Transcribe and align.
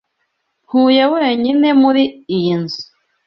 Ntuye 0.67 1.03
wenyine 1.13 1.67
muri 1.81 2.03
iyi 2.35 2.53
nzu. 2.61 2.81